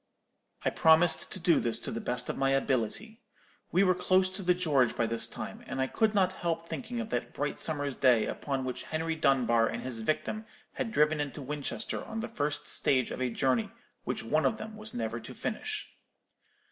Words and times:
"I 0.65 0.71
promised 0.71 1.31
to 1.31 1.39
do 1.39 1.59
this 1.59 1.77
to 1.77 1.91
the 1.91 2.01
best 2.01 2.27
of 2.27 2.35
my 2.35 2.49
ability. 2.53 3.21
We 3.71 3.83
were 3.83 3.93
close 3.93 4.31
to 4.31 4.41
the 4.41 4.55
George 4.55 4.95
by 4.95 5.05
this 5.05 5.27
time, 5.27 5.63
and 5.67 5.79
I 5.79 5.85
could 5.85 6.15
not 6.15 6.31
help 6.33 6.67
thinking 6.67 6.99
of 6.99 7.11
that 7.11 7.35
bright 7.35 7.59
summer's 7.59 7.95
day 7.95 8.25
upon 8.25 8.65
which 8.65 8.81
Henry 8.89 9.13
Dunbar 9.15 9.67
and 9.67 9.83
his 9.83 9.99
victim 9.99 10.47
had 10.73 10.91
driven 10.91 11.19
into 11.19 11.43
Winchester 11.43 12.03
on 12.03 12.19
the 12.21 12.27
first 12.27 12.67
stage 12.67 13.11
of 13.11 13.21
a 13.21 13.29
journey 13.29 13.69
which 14.03 14.23
one 14.23 14.47
of 14.47 14.57
them 14.57 14.75
was 14.75 14.91
never 14.95 15.19
to 15.19 15.35
finish. 15.35 15.87